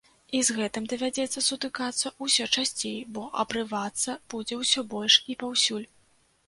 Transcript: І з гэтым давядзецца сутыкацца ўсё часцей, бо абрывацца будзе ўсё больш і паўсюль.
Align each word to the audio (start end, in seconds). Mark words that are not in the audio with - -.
І 0.37 0.39
з 0.47 0.53
гэтым 0.59 0.87
давядзецца 0.93 1.43
сутыкацца 1.49 2.13
ўсё 2.29 2.47
часцей, 2.61 2.99
бо 3.17 3.27
абрывацца 3.45 4.19
будзе 4.35 4.61
ўсё 4.63 4.87
больш 4.97 5.21
і 5.35 5.39
паўсюль. 5.45 5.89